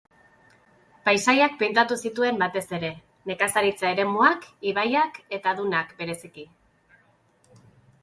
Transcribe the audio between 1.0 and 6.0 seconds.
Paisaiak pintatu zituen batez ere, nekazaritza-eremuak, ibaiak eta dunak